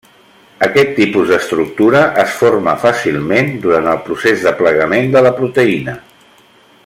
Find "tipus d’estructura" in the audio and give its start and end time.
0.99-2.01